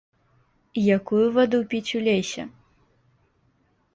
[0.97, 2.43] Якую ваду піць у лесе?